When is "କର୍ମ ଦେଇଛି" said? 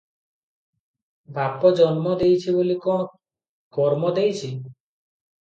3.79-4.53